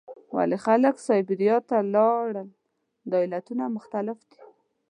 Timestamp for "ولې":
0.35-0.57